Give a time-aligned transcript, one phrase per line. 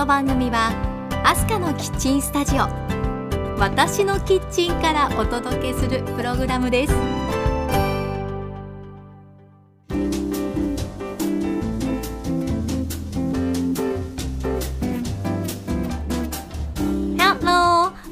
[0.00, 0.72] この番組は
[1.26, 2.60] アスカのキッチンスタジオ
[3.58, 6.94] 私のキッチンからお届けするプログラムです。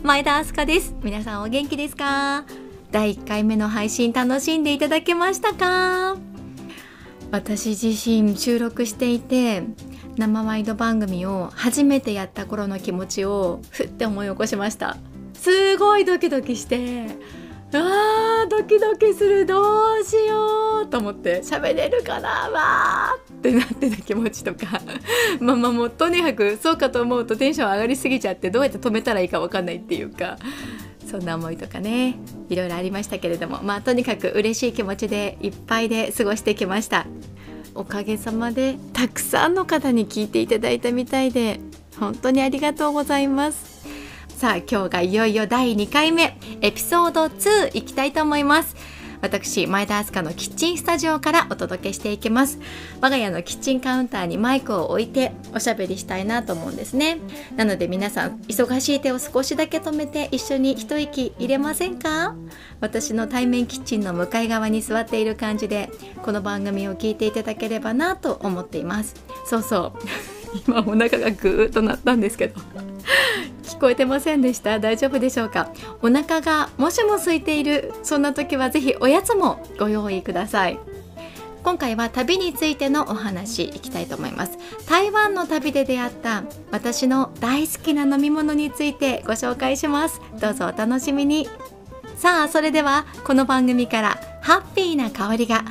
[0.02, 0.94] 前田明日香です。
[1.02, 2.44] 皆さんお元気ですか？
[2.91, 6.18] 第1回目の配信楽しんでいただけましたか？
[7.30, 9.62] 私自身収録していて
[10.18, 14.96] 生ワイド番組を初めてやった頃の気持ちをふって思い起こしました。
[15.34, 17.06] すごいドキドキして
[17.72, 24.80] あードキドキするどうしようと思って喋れるかなわーってなってた気持ちとか。
[25.38, 30.36] まあまあもうとにかくそうかと思うとテンション上がりすぎちゃってどうやって止めたらいいか分かんないっていうか。
[31.08, 32.19] そんな思いとかね
[32.50, 33.61] いろいろありましたけれども。
[33.62, 37.06] まあとにかく嬉しい気持ちでいっぱいで過ごしてきました。
[37.78, 41.60] おかげさまでたくさんの方に聞いていただいたみたいで
[42.00, 43.86] 本当にありがとうございます。
[44.36, 48.74] さあ今日がいよいよ第2回目エピソード2いきたいと思います。
[49.20, 52.58] 私前田明日香のキッチンスタジオからお届けしていきます。
[53.00, 57.19] 我が家のキッチンカウンターにマイクを置いておしゃべりしたいなと思うんですね。
[57.56, 62.34] なので皆さん忙しい手を少しだけ止めて一緒に一息入れませんか？
[62.80, 65.91] 私の対面キッチンの向かい側に座っている感じで
[66.22, 69.16] この番組を聞いていただければなと思っています。
[69.46, 69.98] そうそう。
[70.66, 72.61] 今お腹がぐーっとなったんですけど。
[73.69, 74.80] 聞こえてませんでした。
[74.80, 75.70] 大丈夫でしょうか？
[76.02, 80.78] お腹がもしも空いているそんな時はぜひおやつもご用意ください。
[81.62, 84.58] 今回は旅についてのお話いきたいと思います。
[84.89, 90.20] 台湾の旅で出会った私の大好きな飲み物についてご紹介します。
[90.41, 91.46] どうぞお楽しみに。
[92.17, 95.64] さあそれではこの番組からハッピーな香りが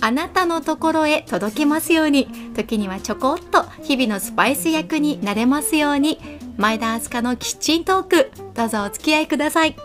[0.00, 2.26] あなたのところへ届きますように
[2.56, 6.18] 時にはちょこっと日々のスパイス役になれますように。
[6.56, 8.30] 前田明日香のキッチントーク。
[8.54, 9.76] どうぞお付き合いください。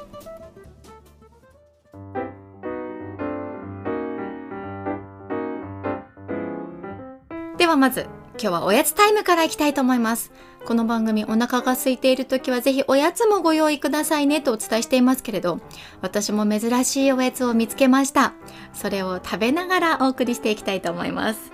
[7.58, 8.02] ではまず
[8.40, 10.32] 今日はおやつタイムからいきたいと思います。
[10.66, 15.62] この番組お腹が空いている時はぜひおやつもご用意くださいねとお伝えしていますけれど
[16.02, 18.34] 私も珍しいおやつを見つけました。
[18.74, 21.52] それを食べながらお送りしていきたいと思います。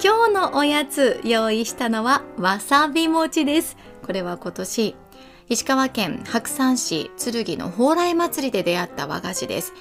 [0.00, 3.76] 今日のおやつ用意したのはわさび餅です。
[4.02, 4.96] これは今年
[5.48, 9.72] 石川県白山市剣の蓬莱祭りで出会った和菓子です。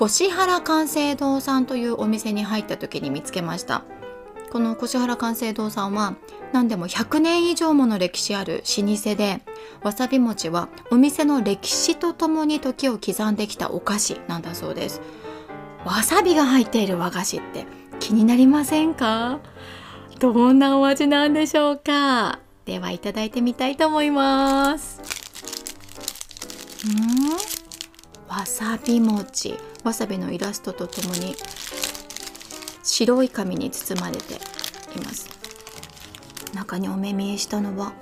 [0.00, 3.84] 越原関西堂さんというお店に入った時に見つけました。
[4.50, 6.14] この越原関西堂さんは
[6.52, 9.40] 何でも100年以上もの歴史ある老舗で
[9.82, 15.00] わさび餅はお店の歴史とともに時を刻んできたお菓子なんだそうです。
[15.84, 17.66] わさびが入っている和菓子って
[17.98, 19.40] 気になりませんか？
[20.18, 22.38] どんなお味なんでしょうか？
[22.64, 25.00] ではいただいてみたいと思います。
[26.86, 27.32] うん？
[28.28, 29.56] わさび餅。
[29.84, 31.34] わさびのイラストとともに
[32.82, 34.38] 白い紙に包まれてい
[35.04, 35.28] ます。
[36.54, 37.92] 中にお目見えしたのは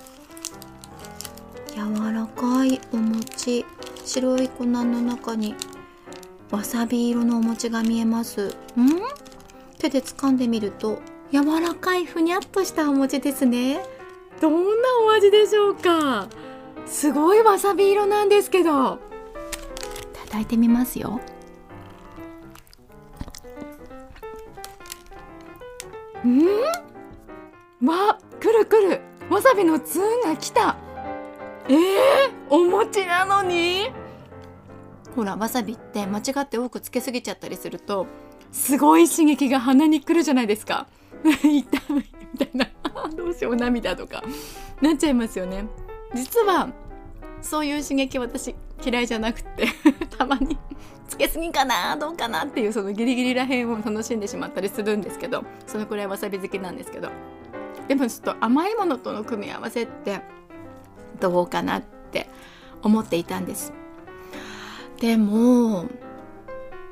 [1.75, 3.65] 柔らかいお餅。
[4.04, 5.54] 白い粉の中に
[6.50, 8.49] わさび色のお餅が見えます。
[8.49, 8.54] ん？
[9.78, 10.99] 手で掴んでみると
[11.32, 13.81] 柔らかいふにゃっとしたお餅ですね。
[14.41, 14.61] どんな
[15.06, 16.28] お味でしょうか？
[16.87, 18.99] すごいわさび色なんですけど。
[20.25, 21.21] 叩いてみますよ。
[26.27, 27.87] ん？
[27.87, 29.00] わくるくる。
[29.29, 30.77] わさびのツーンが来た。
[31.69, 31.77] えー、
[32.49, 33.91] お餅なのに？
[35.15, 38.06] ほらわさびって間違って多くつけすぎちゃったりすると
[38.53, 40.87] すごい刺激が鼻にくるじゃないですか。
[41.43, 41.61] 痛い
[42.32, 42.67] みたいな。
[43.17, 44.23] どうしよう涙とか。
[44.81, 45.67] なっちゃいますよね。
[46.15, 46.69] 実は
[47.41, 48.55] そういう刺激私
[48.85, 49.67] 嫌いじゃなくて
[50.17, 50.59] たまに
[51.09, 57.11] つけすぎかなどうかなっていうそのギリギリらへんを楽しんでしまったりするんですけどそのくらいわさび好きなんですけど。
[57.91, 60.21] でもちょっと甘いものとの組み合わせって
[61.19, 62.31] どうかなって
[62.83, 63.73] 思っていたんです。
[65.00, 65.87] でも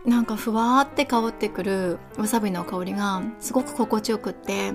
[0.05, 4.73] なんかふわーって香ってくるわさびの香りがすごく心地よくって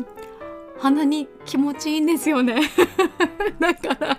[0.79, 2.61] 鼻に気持ちいいんですよね。
[3.59, 4.17] だから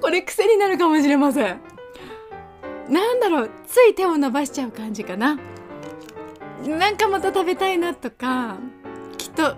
[0.00, 1.60] これ癖になるかもしれません。
[2.88, 5.38] なんだろうつい手を伸ばしちゃう感じかな。
[6.66, 8.56] なんかまた食べたいなとか
[9.18, 9.56] きっと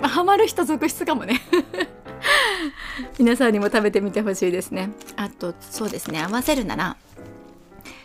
[0.00, 1.40] ハマる人続出かもね。
[3.18, 4.90] 皆さんにも食べてみてほしいですね。
[5.16, 6.22] あとそうですね。
[6.22, 6.96] 合わせるなら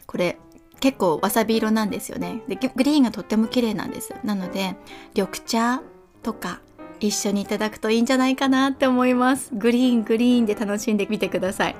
[0.05, 0.37] これ
[0.79, 2.41] 結構わさび色なんですよね。
[2.47, 4.75] でグリーンがとっても綺麗なんですなので
[5.15, 5.81] 緑茶
[6.23, 6.61] とか
[6.99, 9.49] 一緒にいただくといいんじゃないかなって思います。
[9.53, 11.75] グリーングリーンで楽しんでみてください。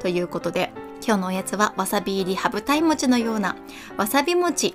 [0.00, 0.70] ということで
[1.06, 3.56] 今日のおやつはわさび入り羽二重餅のような
[3.96, 4.74] わさび餅。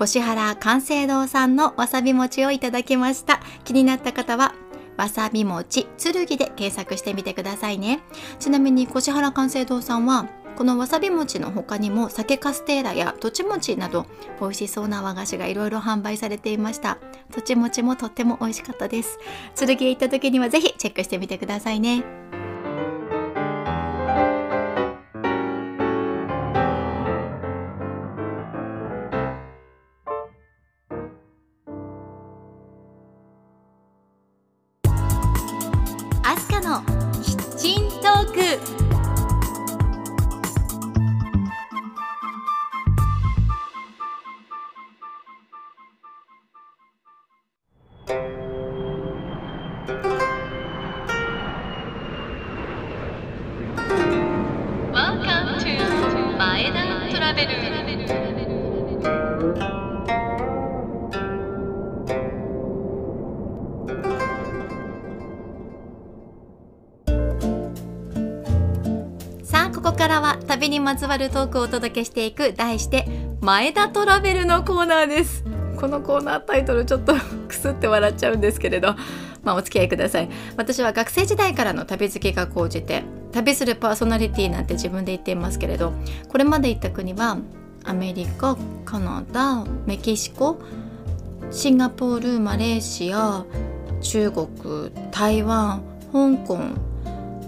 [0.00, 3.40] 越原寛成堂さんのわさび餅をいただきました。
[3.64, 4.54] 気になった方は
[4.96, 8.00] わさび餅剣で検索してみてくださいね。
[8.38, 14.06] ちなみに越原寛成堂さんはこのわさび餅の他にも酒カステーラやとち餅など
[14.40, 16.98] 美味しそうな和菓子がいろいろ販売されていました。
[17.30, 19.18] とち餅もとっても美味しかったです。
[19.54, 22.04] 剣へ行った時にはぜひチェックしてみてくださいね。
[36.24, 36.82] アスカの
[37.22, 38.85] キッチントーク。
[70.06, 73.08] からは旅にまつわるトークをお届けしていく題して
[73.40, 75.42] 前田トラベルのコーナーです。
[75.76, 77.16] このコーナータイトルちょっと
[77.48, 78.94] くすって笑っちゃうんですけれど
[79.42, 80.28] まあお付き合いください。
[80.56, 85.92] 私は学生時代からの旅好きが高じて旅するパーソナリティなんて自分で言っていますけれど
[86.28, 87.38] これまで行った国は
[87.82, 90.60] アメリカカナダメキシコ
[91.50, 93.44] シンガポールマレーシア
[94.00, 94.46] 中国
[95.10, 95.82] 台湾
[96.12, 96.60] 香港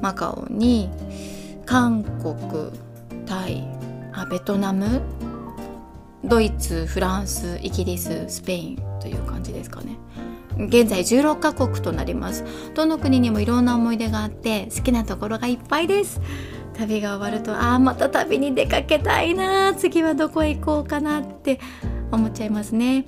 [0.02, 0.90] マカオに
[1.68, 2.72] 韓国
[3.26, 3.62] タイ
[4.14, 5.02] あベトナム
[6.24, 9.98] ドイツフランスイギリススペインという感じですかね。
[10.56, 12.42] 現在16カ国となります。
[12.74, 16.22] どの国にもいろんな思い出があって好きなところがいっぱいです。
[16.72, 21.60] 旅が終わるとああまた旅に出かけたいな次はどこへ行こうかなって
[22.10, 23.04] 思っちゃいますね。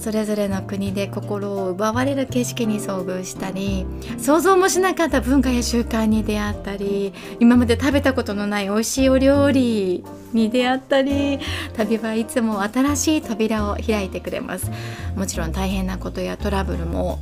[0.00, 3.84] それぞれの国で心を奪われる景色に遭遇したり
[4.18, 10.02] 想像もしなかった文化や習慣に出会ったり今まで食べたことのない美味しいお料理
[10.32, 11.38] に出会ったり
[11.74, 14.70] 旅はいつも新しい扉を開いてくれます。
[15.16, 17.18] もちろん大変なことやトラブルも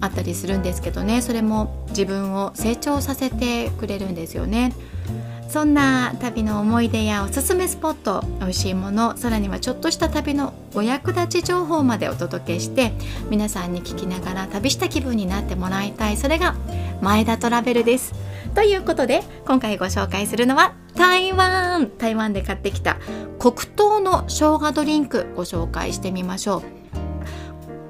[0.00, 4.72] あったりするんですけどねそれも自分を成長させてくれるんですよね。
[5.52, 12.92] そんな旅の思い出やおすすめスポット美味しいものさらにはちょっとした旅のお役立ち情報までお届けして
[13.28, 16.16] 皆さんに聞きながら旅した気分になってもらいたい。
[16.16, 16.54] それが
[17.02, 18.14] 前田トラベルです。
[18.54, 21.90] ということで今回ご紹介するのは台湾。
[21.98, 22.96] 台湾で買ってきた
[23.38, 26.62] 黒糖の生姜ドリンクご紹介してみましょう。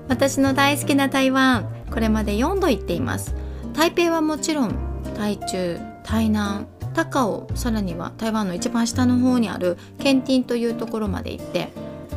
[0.09, 3.37] 私の大好きな台湾これまで4度行っています。
[3.73, 4.75] 台北はもちろん
[5.17, 11.71] 台中台南高尾さらには台湾の一番下の方にあるケンティンというところまで行って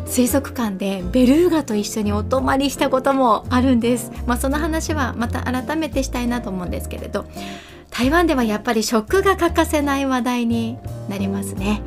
[0.05, 7.25] 水族館でベルーガと一緒にお泊まりしたこともあるんです、まあ、その話はまた改めてしたいなと思うんですけれど
[7.89, 10.77] 台湾ではやっぱり食が欠かせない話題に
[11.07, 11.81] なりますね。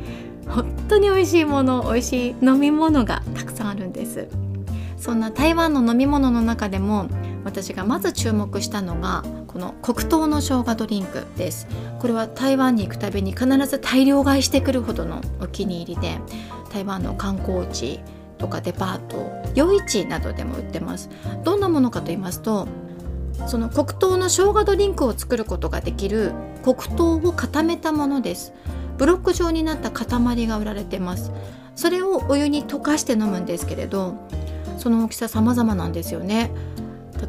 [0.47, 4.27] 本当に美味しいもの美味しい飲み物がたくさんあるんです。
[4.97, 7.07] そんな台湾の飲み物の中でも
[7.43, 11.67] 私がまず注目したのがこの黒糖の生姜ドリンクです。
[11.99, 16.17] これは台湾に行くたびに必ず大量買いしてくるほどのお気に入りで
[16.71, 17.99] 台湾の観光地
[18.37, 21.09] とかデパート夜市などでも売ってます。
[21.43, 22.67] どんなものかと言いますと
[23.47, 28.53] その黒糖の生姜ドリンクを作ることができる黒糖を固めたものです。
[28.97, 31.31] ブロック状になった塊が売られてます。
[31.75, 34.15] それをお湯に溶かして飲むんですけれど
[34.77, 36.51] その大きさ様々なんですよね。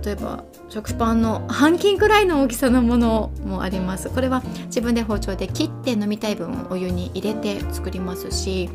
[0.04, 4.08] 例えば食パンの半斤くらいの大きさのものもあります。
[4.10, 8.70] これは自分で包丁で切って飲みたい分をお湯に入れて作りますし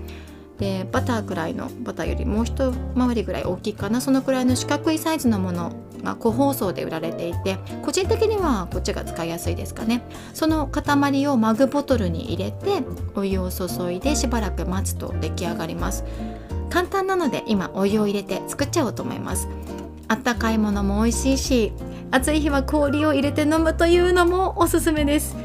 [0.60, 4.02] でバターくらいのバターよりもう一回りぐらい大きいかな。
[4.02, 10.04] そのくらいの四角いサイズのものが個包装で売られていて個人的にはこっちが使いやすいですかね。
[10.34, 12.84] その塊をマグボトルに入れて
[13.16, 16.04] お湯を注いでしばらく待つと出来上がります。
[16.70, 19.48] 簡単なので今お湯を入れて作っちゃおうと思います。
[20.08, 21.74] あったかいものも美味しいし
[22.12, 25.36] 暑い日は氷を入れて飲むというのもおすすめです。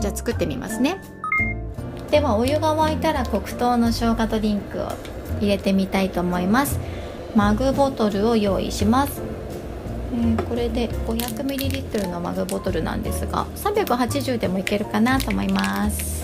[0.00, 1.00] じゃあ作ってみますね。
[2.10, 4.88] ではお湯が沸いたら黒糖の生姜ドリンクを
[5.40, 6.80] 入れてみたいと思います。
[7.36, 9.22] マグボトルを用意します、
[10.12, 16.20] えー、これで 500ml のマグボトルなんですが380でもいけるかなと思います。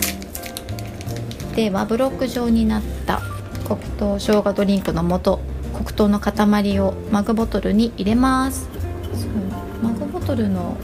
[1.55, 3.21] ではブロック状になった
[3.65, 5.39] 黒糖生姜ドリンクの素。
[5.83, 8.67] 黒糖の塊をマグボトルに入れます。
[9.81, 10.77] マグボトルの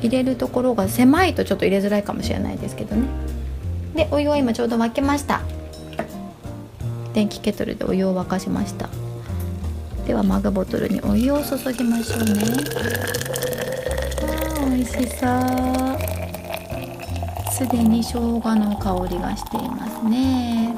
[0.00, 3.06] 入れるところが狭いとちょっと入れづらいかもしれないですけどね。
[3.94, 5.40] でお湯は今ちょうど沸けました。
[7.14, 8.88] 電気ケトルでお湯を沸かしました。
[10.06, 12.42] ではマグボトルにお湯を注ぎましょうね。
[14.62, 15.38] あ美味しそう。
[17.52, 20.76] すでに生姜の香りがしていますね。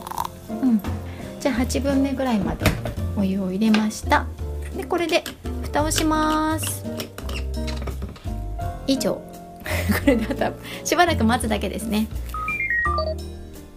[0.50, 0.80] うん。
[1.40, 2.66] じゃあ8分目ぐらいまで
[3.16, 4.26] お湯を入れました。
[4.76, 5.24] でこれで
[5.62, 6.84] 蓋をします。
[8.86, 9.20] 以上。
[10.00, 12.08] これであとしばらく待つだけですね。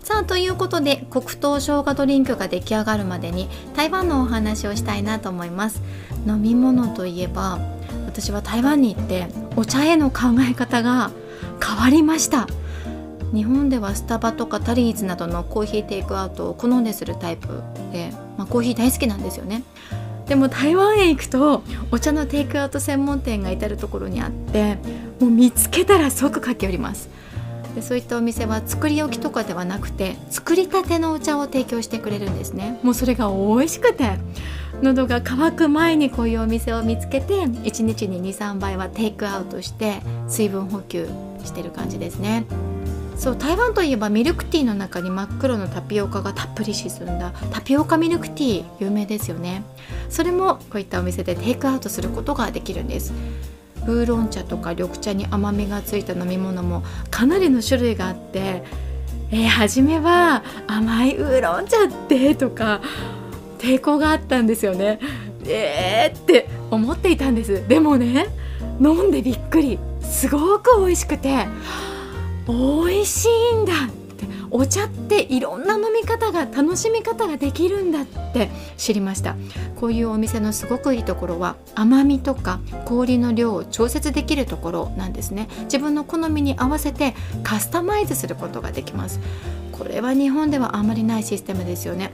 [0.03, 5.81] さあということで黒糖生姜ドリンクが出来上がるまでに台湾のお話をしたいなと思います。
[6.27, 7.59] 飲み物といえば
[8.05, 11.11] 私は台湾に行ってお茶への考え方が
[11.65, 12.47] 変わりました。
[13.33, 17.47] 日本ではスタバとかタリーズなどのコーヒーテイクアウトを好んでするタイプ
[17.91, 19.63] で、まあ、コーヒー大好きなんですよね。
[20.27, 21.61] でも台湾へ行くと
[21.91, 24.77] お茶のテイクアウト専門店が至る所にあって
[25.19, 27.09] もう見つけたら即駆け寄ります。
[27.75, 32.79] でそういったお店は作り置きとかではなくて作りたてのお茶を提供してくれるんですね。
[32.83, 34.11] もうそれが美味しくて
[34.81, 41.07] 喉が渇く前にこういうお店を見つけて1日に23杯はテイクアウトして水分補給
[41.43, 42.45] してる感じですね。
[43.17, 49.63] そう台湾といえばミルクティーの中に真っ黒のタピオカがたっぷり沈んだタピオカミルクティー有名ですよね。
[50.09, 53.13] それもこういったお店でテイクアウトすることができるんです。
[53.87, 58.63] ウーロン茶とか緑茶に甘みがついた飲み物もかなりの種類があって
[59.31, 62.81] えー、初めは甘いウーロン茶ってとか
[63.59, 64.99] 抵抗があったんですよね。
[65.45, 67.67] えーって思っていたんです。
[67.67, 68.27] でもね
[68.79, 69.79] 飲んでびっくり。
[70.01, 71.47] すごく美味しくて。
[72.47, 79.35] 美味しいんだってお茶っていろんな飲み方が楽しみ方ができるんだって知りました。
[79.79, 85.47] こういうお店のすごくいいところは甘みとか氷の量を調節できるところなんですね。
[85.63, 89.19] 自分の好みに合わせてカスタマイズすることができます。
[89.71, 92.11] これは日本ではあまりないシステムですよね。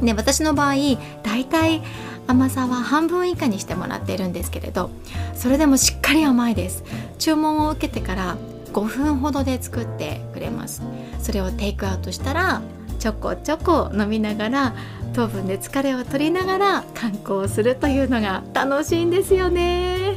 [0.00, 0.74] ね私の場合
[1.22, 1.82] だいたい
[2.26, 4.90] 甘さは半分以下にしてもらっているんですけれど
[5.34, 6.84] それでもしっかり甘いです。
[7.18, 8.36] 注文を受けてから
[8.74, 10.82] 5分ほどで作ってくれます。
[11.20, 12.60] それをテイクアウトしたら
[12.98, 14.74] ちょこちょこ飲みながら
[15.14, 20.16] 糖分で疲れを取りながら観光するというのが楽しいんですよね。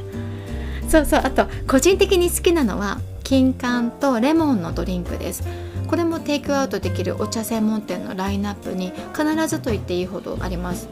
[0.90, 1.22] そうそう。
[1.24, 5.44] あと個人的に好きなのは金柑とレモンのドリンクです。
[5.88, 10.90] これもテイクアウトできるお茶専門店のラインナップに必ずと言っていいほどあります。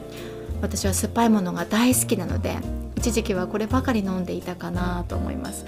[0.62, 2.56] 私は酸っぱいものが大好きなので
[2.96, 5.66] 一時期はこればかり飲んでいたかなと思います。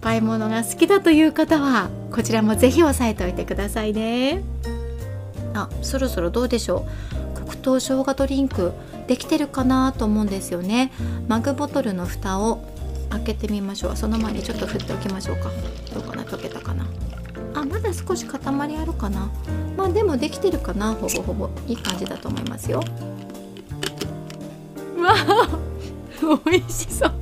[0.00, 4.42] ぱいものが好きだという方はこちらもぜひ押さえておいてくださいね。
[5.54, 6.86] あそろそろどうでしょ
[7.36, 7.40] う。
[7.46, 8.72] 黒糖生姜ドリンク
[9.06, 10.92] できてるかなと思うんですよね。
[11.28, 12.64] マグボトルの蓋を
[13.10, 13.96] 開けてみましょう。
[13.96, 15.50] その前にちょっと振っておきましょうか。
[15.92, 16.22] どうかな？
[16.22, 16.86] 溶けたかな？
[17.54, 18.40] あまだ少し塊
[18.76, 19.28] あるかな？
[19.76, 20.94] まあでもできてるかな？
[20.94, 21.50] ほぼほぼ。
[21.66, 22.78] いい感じだと思いますよ。
[24.98, 25.58] わあ
[26.46, 27.12] 美味しそう。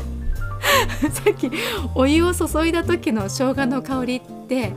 [1.13, 1.51] さっき
[1.95, 4.73] お湯を注いだ時の生姜の香りって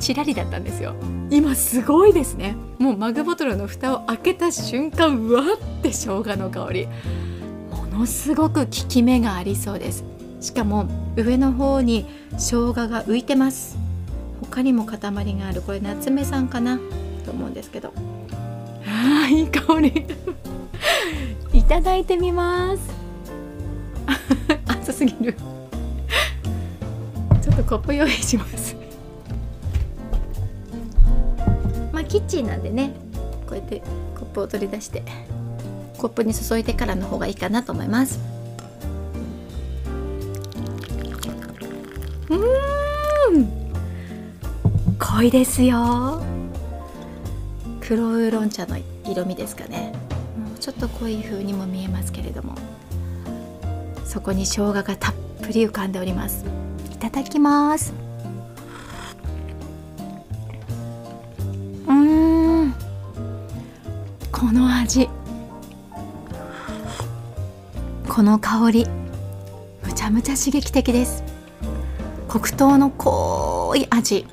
[0.00, 0.94] ちらりだったんですよ。
[1.30, 2.56] 今すごいですね。
[2.78, 6.88] もうマグボトルの蓋を開けた瞬間うわって生姜の香り。
[7.70, 10.04] ものすごく効き目がありそうです。
[10.40, 13.78] しかも上の方に生姜が浮いてます。
[14.40, 15.62] 他にも塊がある。
[15.62, 16.78] これ夏目さんかな？
[17.24, 17.92] と思うんですけど。
[18.86, 20.06] あーいい香り。
[21.58, 23.04] いただいてみます。
[24.84, 25.34] 熱すぎる。
[27.40, 28.76] ちょっとコップ用意します。
[31.90, 32.92] まあキッチンなんでね
[33.46, 33.82] こうやって
[34.14, 35.02] コップを取り出して
[35.96, 38.20] コップに注いでからの方がいいかなと思います。
[42.28, 43.48] うん。
[44.98, 46.22] 濃いですよ。
[47.80, 48.76] 黒ウーロン茶の
[49.06, 49.94] 色味ですかね。
[50.60, 52.54] ちょっと濃い風にも見えますけれども
[54.14, 56.44] そこに生姜がたっぷり浮かんでおります。
[56.92, 57.92] いただきます。
[61.88, 62.72] うん。
[64.30, 65.08] この味。
[68.08, 68.86] この香り。
[69.82, 71.24] むちゃむちゃ刺激的です。
[72.28, 74.26] 黒糖の濃い味。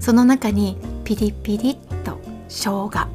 [0.00, 2.18] その中にピリピリっと
[2.48, 3.08] 生姜効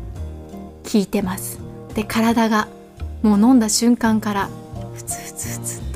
[0.93, 1.59] いてます。
[1.95, 2.69] で体が
[3.23, 4.49] もう飲んだ瞬間から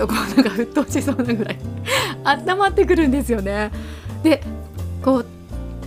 [0.01, 1.57] とこうなんか沸騰しそうなぐらい。
[2.25, 3.71] 温まってくるんですよね。
[4.23, 4.41] で
[5.03, 5.25] こう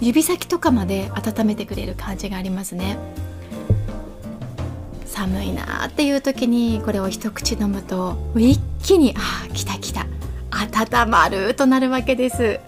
[0.01, 2.97] 指先とかまで温めてくれる感じがありますね。
[5.07, 10.07] 寒いなっていう時にこれを一口飲むと一気にあ来た来た。
[10.51, 12.61] 温まるとなるわけです。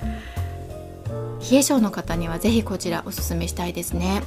[1.48, 4.22] 冷え性の方にはぜひこちらおすすめしたいですね。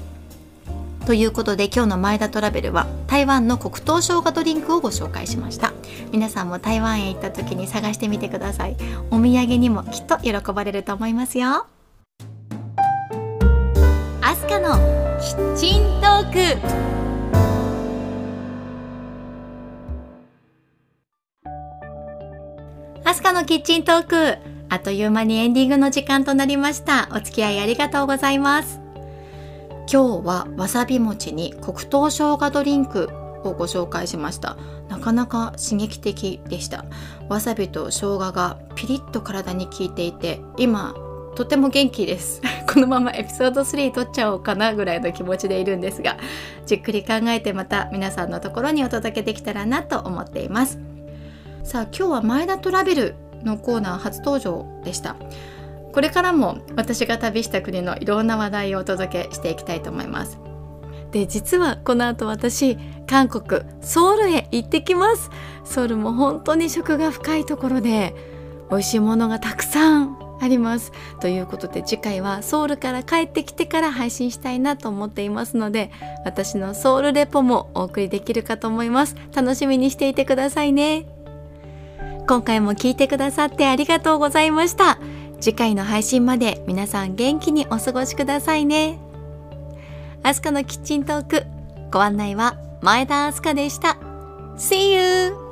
[1.10, 5.74] ということで今日の前田トラベルは台湾の黒糖生姜ドリンクをご紹介しました。
[6.12, 8.78] 皆さんも台湾へ行った時に探してみてください。
[9.10, 11.66] お土産にもきっと喜ばれると思いますよ。
[14.22, 14.76] アスカの
[15.20, 16.40] キッチントーク。
[23.04, 24.38] アスカのキッチントーク。
[24.70, 27.10] あっという間にエンディングの時間となりました。
[27.14, 28.89] お付き合いありがとうございます。
[29.92, 33.10] 今日はわさび餅に黒糖生姜ドリンク
[33.44, 34.56] をご紹介しました。
[34.88, 36.86] なかなか刺激的でした。
[37.28, 40.94] わさびと生姜がピリッと体に効いていて今
[41.36, 42.40] とても元気です。
[42.72, 46.18] このままエピソード3撮っちゃおうかなぐらいの気持ちでいるんですが
[46.68, 50.78] じっくり考えてまた皆さんのところにお届けできたらなと思っています。
[51.64, 55.16] さあ今日は前田トラベルのコーナー初登場でした。
[55.94, 60.40] これからも私が旅した国のいろんな話題をお届けしていきたいと思います。
[61.12, 62.78] で実はこの後私
[63.08, 65.30] 韓国ソウルへ行ってきます。
[65.64, 68.14] ソウルも本当に食が深いところで
[68.70, 70.92] 美味しいものがたくさんあります。
[71.20, 75.92] ということで次回はソウルから帰ってきてから配信したいなと思っていますので
[76.24, 79.16] 私のソウルレポもお送りできるかと思います。
[79.36, 81.08] 楽しみにしていてくださいね。
[82.28, 85.00] 今回も聞いてくださってありがとうございました。
[85.40, 89.00] 次回の配信まで皆さん元気にお過ごしくださいね。
[90.22, 91.44] アスカのキッチントーク
[91.92, 93.98] ご案内は前田アスカでした。
[94.58, 95.50] See you!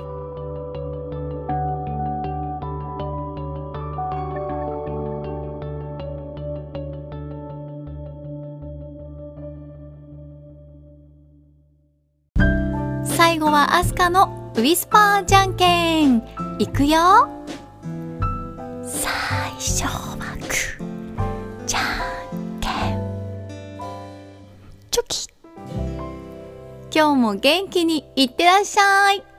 [13.06, 16.24] 最後はアスカのウィスパーじゃんけん。
[16.60, 17.30] いくよ。
[18.84, 19.37] 最初
[19.84, 21.80] はグーじゃ
[22.34, 22.72] んけん。
[24.90, 25.28] チョキ。
[26.98, 29.37] 今日も元気にいってらっしゃい。